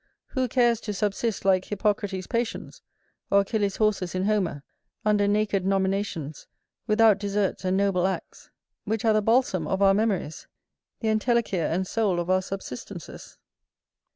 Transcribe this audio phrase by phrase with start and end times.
[0.29, 2.81] Who cares to subsist like Hippocrates's patients,
[3.29, 4.63] or Achilles's horses in Homer,
[5.05, 6.47] under naked nominations,
[6.87, 8.49] without deserts and noble acts,
[8.83, 10.47] which are the balsam of our memories,
[11.01, 13.37] the entelechia and soul of our subsistences?